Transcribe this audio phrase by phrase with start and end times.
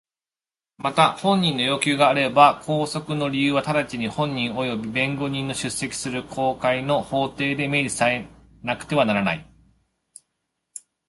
[0.79, 8.25] また本人の要求があれば拘束の理由は直ちに本人および弁護人の出席する公開の法廷で明示され
[8.63, 9.45] なくてはならない。